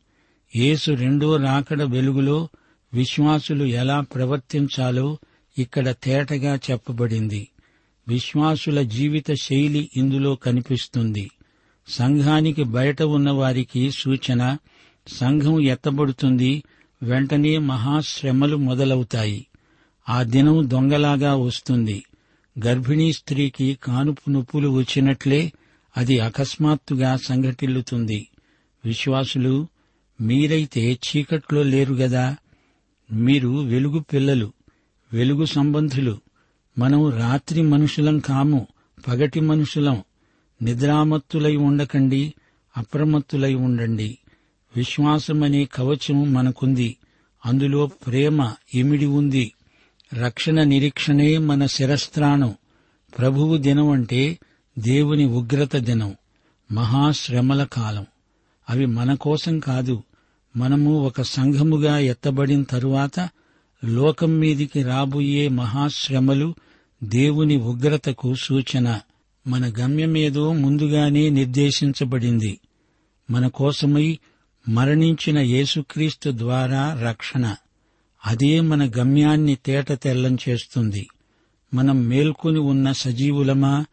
యేసు 0.55 0.91
రెండో 0.91 1.37
రాకడ 1.37 1.83
వెలుగులో 1.83 2.49
విశ్వాసులు 2.93 3.63
ఎలా 3.63 4.01
ప్రవర్తించాలో 4.01 5.17
ఇక్కడ 5.57 5.89
తేటగా 5.89 6.59
చెప్పబడింది. 6.71 7.47
విశ్వాసుల 8.07 8.81
జీవిత 8.81 9.33
శైలి 9.41 9.89
ఇందులో 9.97 10.35
కనిపిస్తుంది. 10.35 11.31
సంఘానికి 11.87 12.63
బయట 12.63 13.01
ఉన్న 13.01 13.31
వారికి 13.31 13.91
సూచన 13.91 14.57
సంఘం 15.07 15.61
ఎత్తబడుతుంది 15.61 16.63
వెంటనే 17.03 17.57
మహాశ్రమలు 17.57 18.57
మొదలవుతాయి. 18.57 19.47
ఆ 20.09 20.23
దినం 20.23 20.69
దొంగలాగా 20.69 21.35
వస్తుంది. 21.35 22.03
గర్భిణీ 22.65 23.13
స్త్రీకి 23.13 23.77
కానుపు 23.83 24.29
నొప్పులు 24.29 24.69
వచ్చినట్లే 24.69 25.51
అది 25.97 26.19
అకస్మాత్తుగా 26.19 27.17
సంఘటిల్లుతుంది. 27.17 28.27
విశ్వాసులు 28.85 29.67
మీరైతే 30.21 30.93
చీకట్లో 30.93 31.63
లేరు 31.63 31.93
గదా. 31.93 32.35
మీరు 33.13 33.49
వెలుగు 33.49 33.99
పిల్లలు 33.99 34.53
వెలుగు 35.13 35.45
సంబంధులు. 35.45 36.21
మనం 36.77 37.09
రాత్రి 37.09 37.61
మనుషులం 37.61 38.19
కాము 38.19 38.67
పగటి 39.07 39.39
మనుషులం. 39.39 40.03
నిద్రామత్తులై 40.61 41.55
ఉండకండి 41.55 42.33
అప్రమత్తులై 42.77 43.53
ఉండండి. 43.53 44.17
విశ్వాసమనే 44.75 45.65
కవచం 45.65 46.33
మనకుంది. 46.33 46.97
అందులో 47.45 47.87
ప్రేమ 47.87 48.53
ఇమిడి 48.73 49.05
ఉంది. 49.05 49.53
రక్షణ 50.13 50.63
నిరీక్షణే 50.63 51.37
మన 51.37 51.65
శిరస్త్రాణం. 51.65 52.55
ప్రభువు 53.17 53.57
దినం 53.57 53.89
అంటే 53.89 54.39
దేవుని 54.79 55.25
ఉగ్రత 55.25 55.75
దినం 55.75 56.15
మహాశ్రమల 56.71 57.63
కాలం. 57.63 58.05
అవి 58.69 58.85
మన 58.85 59.13
కోసం 59.13 59.59
కాదు 59.59 60.03
మనము 60.57 60.93
ఒక 60.93 61.21
సంఘముగా 61.21 61.99
ఎత్తబడిన 61.99 62.63
తరువాత 62.63 63.29
లోకం 63.85 64.39
మీదికి 64.39 64.83
రాబోయే 64.83 65.47
మహాశ్రమలు 65.47 66.55
దేవుని 67.03 67.57
ఉగ్రతకు 67.57 68.35
సూచన. 68.35 68.99
మన 69.47 69.73
గమ్యమేదో 69.79 70.53
ముందుగానే 70.53 71.29
నిర్దేశించబడింది. 71.29 72.59
మన 73.31 73.47
కోసమై 73.47 74.19
మరణించిన 74.69 75.39
యేసుక్రీస్తు 75.39 76.31
ద్వారా 76.35 77.01
రక్షణ. 77.01 77.55
అదే 78.25 78.61
మన 78.61 78.91
గమ్యాన్ని 78.97 79.55
తేట 79.55 79.91
తెల్లం 79.91 80.37
చేస్తుంది. 80.49 81.07
మనం 81.73 82.07
మేల్కొని 82.07 82.59
ఉన్న 82.59 82.91
సజీవులమా? 82.91 83.85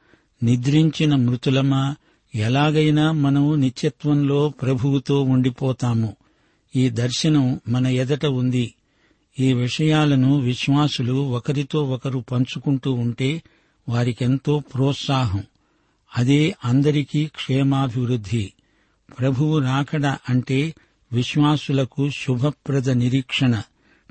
నిద్రించిన 0.42 1.14
మృతులమా? 1.14 1.96
ఎలాగైనా 2.34 3.12
మనం 3.12 3.60
నిత్యత్వంలో 3.60 4.48
ప్రభువుతో 4.48 5.22
ఉండిపోతాము. 5.22 6.16
ఈ 6.76 6.90
దర్శనం 6.90 7.60
మన 7.68 7.86
ఎదట 7.86 8.26
ఉంది. 8.26 8.74
ఈ 9.40 9.52
విషయాలను 9.52 10.40
విశ్వాసులు 10.40 11.12
ఒకరితో 11.12 11.84
ఒకరు 11.84 12.18
పంచుకుంటూ 12.18 12.92
ఉంటే 12.92 13.42
వారికెంతో 13.88 14.58
ప్రోత్సాహం. 14.58 15.42
అదే 16.16 16.54
అందరికీ 16.64 17.26
క్షేమాభివృద్ధి. 17.26 18.52
ప్రభువు 19.18 19.58
రాకడ 19.58 20.06
అంటే 20.06 20.74
విశ్వాసులకు 21.12 22.10
శుభప్రద 22.10 22.90
నిరీక్షణ 22.90 23.62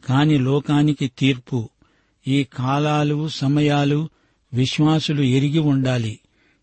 కాని 0.06 0.38
లోకానికి 0.38 1.12
తీర్పు. 1.18 1.70
ఈ 2.28 2.44
కాలాలు 2.44 3.28
సమయాలు 3.28 4.10
విశ్వాసులు 4.56 5.22
ఎరిగి 5.22 5.60
ఉండాలి. 5.60 6.20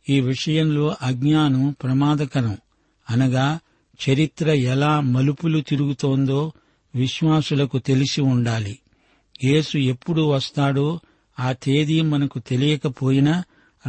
ఈ 0.09 0.20
విషయంలో 0.20 0.96
అజ్ఞానం 1.02 1.76
ప్రమాదకరం. 1.83 2.57
అనగా 3.11 3.59
చరిత్ర 4.09 4.50
ఎలా 4.50 5.00
మలుపులు 5.00 5.61
తిరుగుతోందో 5.61 6.52
విశ్వాసులకు 6.94 7.78
తెలిసి 7.78 8.20
ఉండాలి. 8.20 8.78
యేసు 9.44 9.78
ఎప్పుడు 9.78 10.22
వస్తాడో 10.22 11.00
ఆ 11.40 11.52
తేదీ 11.52 12.00
మనకు 12.00 12.38
తెలియకపోయినా 12.38 13.44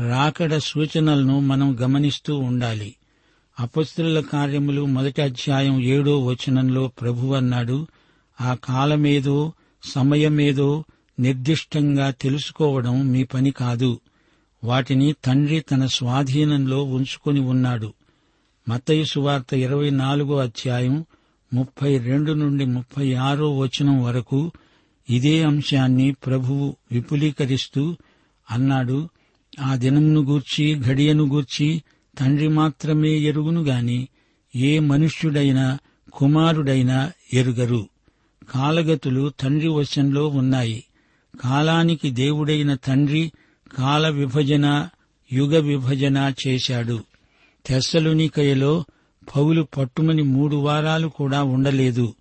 రాకడ 0.10 0.58
సూచనలను 0.58 1.40
మనం 1.40 1.78
గమనిస్తూ 1.82 2.38
ఉండాలి. 2.38 2.96
అపస్తుల 3.60 4.20
కార్యములు 4.20 4.86
మొదటి 4.86 5.22
అధ్యాయం 5.22 5.84
ఏడో 5.84 6.26
వచనంలో 6.26 6.88
ప్రభు 6.88 7.34
అన్నాడు 7.34 7.88
ఆ 8.42 8.58
కాలమేదో 8.64 9.54
సమయమేదో 9.84 10.84
నిర్దిష్టంగా 11.20 12.10
తెలుసుకోవడం 12.10 13.12
మీ 13.12 13.24
పని 13.24 13.52
కాదు. 13.52 14.00
వాటిని 14.64 15.16
తండ్రి 15.26 15.60
తన 15.60 15.86
స్వాధీనంలో 15.86 16.84
ఉంచుకొని 16.84 17.40
ఉన్నాడు. 17.40 17.94
మత్తయి 18.70 19.06
సువార్త 19.06 19.54
ఇరవై 19.54 19.90
నాలుగో 19.90 20.38
అధ్యాయం 20.38 21.06
ముప్పై 21.54 21.98
రెండు 21.98 22.32
నుండి 22.32 22.66
ముప్పై 22.66 23.14
ఆరో 23.14 23.58
వచనం 23.58 24.04
వరకు 24.04 24.52
ఇదే 25.10 25.44
అంశాన్ని 25.44 26.12
ప్రభువు 26.12 26.76
విపులీకరిస్తూ 26.92 27.96
అన్నాడు 28.52 29.10
ఆ 29.60 29.76
దినమును 29.76 30.22
గూర్చి 30.22 30.80
ఘడియను 30.80 31.26
గూర్చి 31.26 31.84
తండ్రి 32.20 32.48
మాత్రమే 32.48 33.10
ఎరుగును 33.10 33.62
గాని 33.62 34.08
ఏ 34.56 34.80
మనుష్యుడైనా 34.80 35.80
కుమారుడైనా 36.14 37.12
ఎరుగరు. 37.34 37.88
కాలగతులు 38.50 39.32
తండ్రి 39.40 39.68
వశంలో 39.68 40.28
ఉన్నాయి. 40.28 40.84
కాలానికి 41.42 42.12
దేవుడైన 42.12 42.76
తండ్రి 42.76 43.32
కాల 43.78 44.10
విభజన 44.10 44.90
యుగ 45.34 45.60
విభజన 45.60 46.34
చేశాడు. 46.48 47.04
తెస్సలునికయలో 47.66 48.84
పౌలు 49.36 49.68
పట్టుమని 49.78 50.24
మూడు 50.24 50.56
వారాలు 50.56 51.08
కూడా 51.08 51.44
ఉండలేదు. 51.44 52.16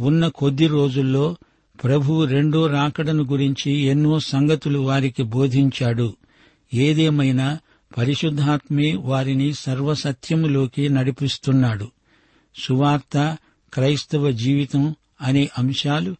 ఉన్న 0.00 0.28
కొద్ది 0.28 0.66
రోజుల్లో 0.66 1.36
ప్రభువు 1.84 2.24
రెండో 2.24 2.66
రాకడను 2.66 3.24
గురించి 3.24 3.72
ఎన్నో 3.72 4.20
సంగతులు 4.20 4.78
వారికి 4.78 5.22
బోధించాడు. 5.22 6.16
ఏదేమైనా 6.74 7.58
పరిశుద్ధాత్మే 7.98 8.94
వారిని 8.94 9.52
సర్వసత్యములోకి 9.52 10.88
నడిపిస్తున్నాడు. 10.88 11.88
సువార్త 12.56 13.36
క్రైస్తవ 13.74 14.30
జీవితం 14.30 14.94
అనే 15.20 15.48
అంశాలు 15.58 16.16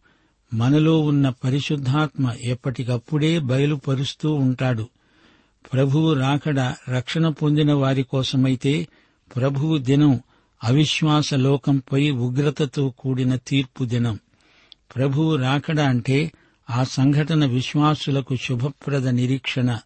మనలో 0.53 0.99
ఉన్న 1.01 1.29
పరిశుద్ధాత్మ 1.29 2.33
ఎప్పటికప్పుడే 2.41 3.39
బయలుపరుస్తూ 3.39 4.33
ఉంటాడు. 4.33 4.87
ప్రభువు 5.73 6.13
రాకడ 6.13 6.73
రక్షణ 6.89 7.29
పొందిన 7.29 7.73
వారి 7.73 8.03
కోసమైతే 8.03 8.87
ప్రభువు 9.35 9.77
దినం 9.77 10.19
అవిశ్వాస 10.63 11.33
లోకంపై 11.33 12.09
ఉగ్రతతో 12.09 12.89
కూడిన 12.89 13.35
తీర్పు 13.35 13.85
దినం. 13.85 14.19
ప్రభువు 14.95 15.35
రాకడ 15.35 15.79
అంటే 15.79 16.31
ఆ 16.69 16.83
సంఘటన 16.83 17.45
విశ్వాసులకు 17.45 18.35
శుభప్రద 18.35 19.07
నిరీక్షణ. 19.07 19.79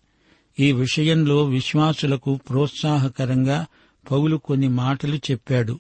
ఈ 0.60 0.72
విషయంలో 0.72 1.46
విశ్వాసులకు 1.46 2.40
ప్రోత్సాహకరంగా 2.50 3.66
పౌలు 4.12 4.38
కొన్ని 4.38 4.68
మాటలు 4.68 5.16
చెప్పాడు. 5.16 5.80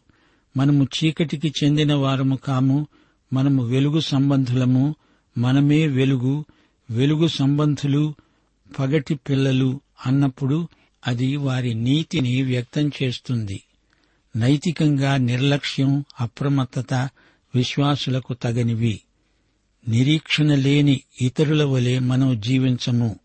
మనము 0.58 0.84
చీకటికి 0.84 1.54
చెందిన 1.63 1.93
వారము 1.93 2.36
కాము 2.36 2.88
మనము 3.34 3.63
వెలుగు 3.63 4.00
సంబంధులము 4.00 4.96
మనమే 5.38 5.88
వెలుగు 5.88 6.46
వెలుగు 6.91 7.28
సంబంధులు 7.28 8.13
పగటి 8.80 9.15
పిల్లలు 9.15 9.82
అన్నప్పుడు 10.06 10.67
అది 11.08 11.36
వారి 11.36 11.74
నీతిని 11.74 12.41
వ్యక్తం 12.41 12.91
చేస్తుంది. 13.04 13.63
నైతికంగా 14.36 15.17
నిర్లక్ష్యం 15.17 16.06
అప్రమత్తత 16.22 16.93
విశ్వాసులకు 17.56 18.34
తగనివి. 18.34 19.02
నిరీక్షణ 19.88 20.56
లేని 20.56 21.02
ఇతరుల 21.22 21.63
వలె 21.63 22.00
మనం 22.00 22.39
జీవించము. 22.39 23.19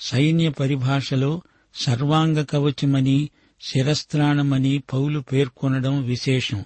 సైన్య 0.00 0.48
పరిభాషలో 0.48 1.42
సర్వాంగ 1.74 2.42
కవచమని 2.42 3.30
శిరస్త్రాణమని 3.60 4.78
పౌలు 4.78 5.20
పేర్కొనడం 5.20 6.02
విశేషం. 6.02 6.64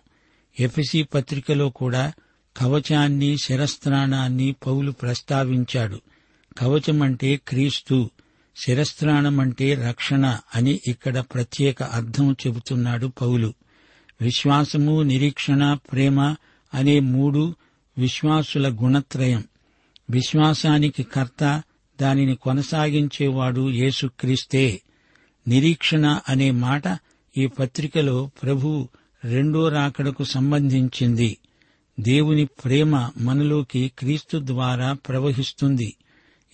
ఎఫ్సి 0.60 1.02
పత్రికలో 1.02 1.70
కూడా 1.70 2.12
కవచాన్ని 2.56 3.38
శిరస్త్రాణాన్ని 3.38 4.52
పౌలు 4.66 4.90
ప్రస్తావించాడు. 4.90 6.00
కవచమంటే 6.58 7.40
క్రీస్తు 7.48 8.10
శిరస్త్రాణమంటే 8.56 9.74
రక్షణ 9.74 10.38
అని 10.54 10.80
ఇక్కడ 10.86 11.18
ప్రత్యేక 11.18 11.82
అర్థం 11.82 12.32
చెబుతున్నాడు 12.32 13.06
పౌలు. 13.06 13.54
విశ్వాసము 14.20 15.02
నిరీక్షణ 15.02 15.74
ప్రేమ 15.74 16.36
అనే 16.74 17.00
మూడు 17.00 17.54
విశ్వాసుల 17.98 18.68
గుణత్రయం. 18.68 19.44
విశ్వాసానికి 20.10 21.02
కర్త 21.02 21.62
దానిని 22.00 22.36
కొనసాగించేవాడు 22.36 23.70
యేసుక్రీస్తే. 23.70 24.80
నిరీక్షణ 25.48 26.20
అనే 26.28 26.50
మాట 26.50 26.82
ఈ 27.38 27.46
పత్రికలో 27.46 28.30
ప్రభు 28.42 28.88
రెండో 29.24 29.68
రాకడకు 29.68 30.24
సంబంధించింది. 30.24 31.38
దేవుని 32.00 32.44
ప్రేమ 32.44 33.10
మనలోకి 33.18 33.92
క్రీస్తు 33.98 34.40
ద్వారా 34.44 34.92
ప్రవహిస్తుంది. 34.92 35.96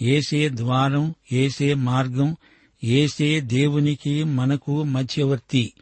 ఏసే 0.02 0.48
ద్వారం 0.48 1.14
ఏసే 1.32 1.74
మార్గం 1.74 2.36
ఏసే 2.84 3.40
దేవునికి 3.40 4.24
మనకు 4.24 4.82
మధ్యవర్తి. 4.82 5.72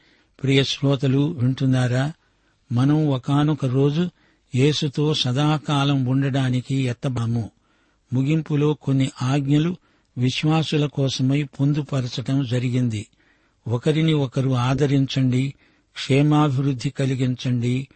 ప్రియ 0.43 0.65
శ్రోతలు 0.65 1.19
వింటున్నారా? 1.19 2.13
మనం 2.73 3.09
ఒకానొక 3.09 3.65
రోజు 3.65 4.11
యేసుతో 4.55 5.15
సదాకాలం 5.15 6.05
ఉండడానికి 6.05 6.75
ఎత్తబాము 6.75 7.51
ముగింపులో 8.13 8.75
కొన్ని 8.75 9.11
ఆజ్ఞలు 9.23 9.77
విశ్వాసుల 10.19 10.87
కోసమై 10.87 11.43
పొందుపరచటం 11.43 12.45
జరిగింది. 12.45 13.07
ఒకరిని 13.69 14.13
ఒకరు 14.13 14.51
ఆదరించండి 14.51 15.55
క్షేమాభివృద్ధి 15.93 16.91
కలిగించండి 16.91 17.89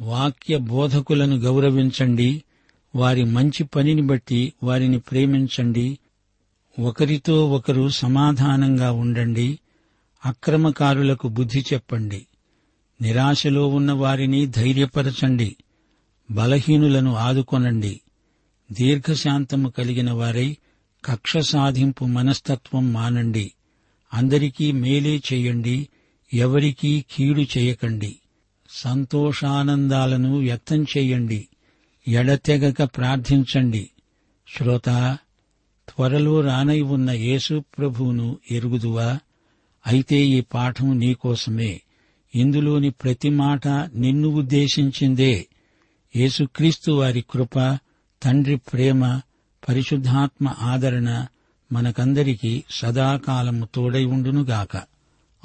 వాక్య 0.00 0.58
బోధకులను 0.58 1.36
గౌరవించండి. 1.36 2.42
వారి 2.96 3.24
మంచి 3.24 3.64
పనిని 3.64 4.02
బట్టి 4.02 4.52
వారిని 4.62 4.98
ప్రేమించండి. 4.98 5.98
ఒకరితో 6.80 7.50
ఒకరు 7.50 7.88
సమాధానంగా 7.88 8.92
ఉండండి. 8.92 9.58
అక్రమకారులకు 10.26 11.28
బుద్ధి 11.28 11.64
చెప్పండి. 11.74 12.26
నిరాశలో 13.02 13.66
ఉన్న 13.66 13.92
వారిని 13.92 14.46
ధైర్యపరచండి. 14.46 15.56
బలహీనులను 16.30 17.16
ఆదుకొనండి. 17.16 18.00
దీర్ఘశాంతము 18.72 19.68
కలిగిన 19.68 20.12
వారై 20.12 20.56
కక్ష 21.04 21.36
సాధింపు 21.36 22.04
మనస్తత్వం 22.04 22.92
మానండి. 22.92 23.52
అందరికీ 24.14 24.72
మేలే 24.72 25.22
చేయండి. 25.32 25.88
ఎవరికీ 26.34 27.04
కీడు 27.10 27.40
చేయకండి. 27.40 28.17
సంతోషానందాలను 28.68 30.38
వ్యక్తం 30.38 30.82
చెయ్యండి 30.82 31.48
ఎడతెగక 32.08 32.82
ప్రార్థించండి. 32.82 33.90
శ్రోత 34.56 35.18
త్వరలో 35.88 36.40
రానై 36.40 36.80
ఉన్న 36.80 37.10
యేసు 37.10 37.64
ప్రభువును 37.78 38.38
ఎరుగుదువా? 38.50 39.18
అయితే 39.86 40.16
ఈ 40.16 40.40
పాఠం 40.40 40.98
నీకోసమే 40.98 41.82
ఇందులోని 42.34 42.90
ప్రతి 42.90 43.28
మాట 43.28 43.68
నిన్ను 43.94 44.28
ఉద్దేశించిందే. 44.28 45.46
యేసుక్రీస్తు 46.16 46.90
వారి 46.90 47.24
కృప 47.30 47.78
తండ్రి 48.22 48.56
ప్రేమ 48.56 49.20
పరిశుద్ధాత్మ 49.68 50.54
ఆదరణ 50.58 51.26
మనకందరికీ 51.72 52.64
సదాకాలము 52.70 53.68
తోడై 53.74 54.04
ఉండునుగాక. 54.04 54.82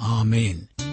ఆమెన్. 0.00 0.83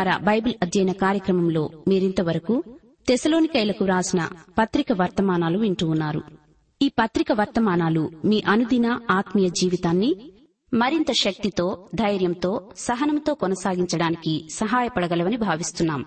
ప్రేమధార 0.00 0.24
బైబిల్ 0.24 0.54
అధ్యయన 0.62 0.92
కార్యక్రమంలో 0.92 1.70
మీరింతవరకు 1.88 2.64
తెసలోనికైలకు 3.08 3.84
రాసిన 3.84 4.28
పత్రిక 4.58 4.86
వర్తమానాలు 4.92 5.58
వింటూ 5.58 5.86
ఉన్నారు. 5.88 6.22
ఈ 6.82 6.88
పత్రిక 6.88 7.32
వర్తమానాలు 7.32 8.10
మీ 8.24 8.42
అనుదిన 8.46 9.00
ఆత్మీయ 9.10 9.48
జీవితాన్ని 9.48 10.32
మరింత 10.74 11.12
శక్తితో 11.12 11.88
ధైర్యంతో 11.94 12.70
సహనంతో 12.78 13.34
కొనసాగించడానికి 13.34 14.48
సహాయపడగలవని 14.52 15.36
భావిస్తున్నాం. 15.36 16.02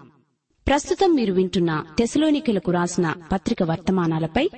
ప్రస్తుతం 0.67 1.15
మీరు 1.15 1.33
వింటున్న 1.33 1.85
తెసలోనికలకు 1.97 2.71
రాసిన 2.71 3.13
పత్రిక 3.31 3.63
వర్తమానాలపై 3.63 4.49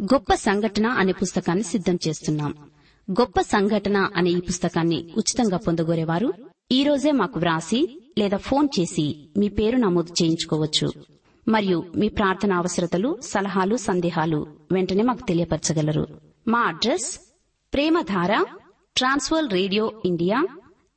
గొప్ప 0.00 0.34
సంఘటన 0.34 0.86
అనే 0.86 1.12
పుస్తకాన్ని 1.12 1.64
సిద్దం 1.64 1.98
చేస్తున్నాం. 2.08 2.54
గొప్ప 3.10 3.40
సంఘటన 3.40 4.08
అనే 4.16 4.30
ఈ 4.30 4.40
పుస్తకాన్ని 4.40 5.14
ఉచితంగా 5.16 5.56
పొందగోరేవారు 5.56 6.51
ఈ 6.72 6.82
రోజే 6.82 7.12
మాకు 7.12 7.38
వ్రాసి 7.38 8.12
లేదా 8.18 8.36
ఫోన్ 8.36 8.68
చేసి 8.80 9.28
మీ 9.36 9.48
పేరు 9.48 9.76
నమోదు 9.76 10.12
చేయించుకోవచ్చు. 10.22 10.92
మరియు 11.48 11.92
మీ 11.96 12.08
ప్రార్థన 12.08 12.52
అవసరతలు 12.52 13.18
సలహాలు 13.22 13.76
సందేహాలు 13.76 14.46
వెంటనే 14.72 15.02
మాకు 15.02 15.26
తెలియపరచగలరు. 15.26 16.06
మా 16.48 16.60
address 16.60 17.20
Premadhara 17.74 18.44
trans world 18.96 19.52
radio 19.52 20.02
India 20.04 20.46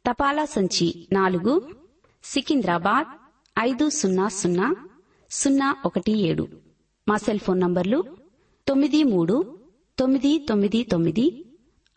తపాలా 0.09 0.45
సంచి 0.45 1.07
నాలుగు 1.11 1.69
సికింద్రాబాద్ 2.23 3.07
ఐదు 3.59 3.89
సున్నా 3.89 4.27
సున్నా 4.27 4.75
సున్నా 5.31 5.75
ఒకటి 5.85 6.11
ఏడు. 6.11 6.47
మా 7.09 7.17
సెల్ 7.17 7.39
ఫోన్ 7.39 7.59
నంబర్లు 7.59 8.03
తొమ్మిది 8.67 9.03
మూడు 9.03 9.59
తొమ్మిది 9.99 10.45
తొమ్మిది 10.49 10.83
తొమ్మిది 10.83 11.45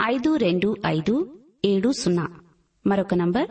ఐదు 0.02 0.36
రెండు 0.36 0.76
ఐదు 0.86 1.38
ఏడు 1.64 1.92
సున్నా. 1.92 2.28
మరొక 2.86 3.14
నంబర్ 3.14 3.50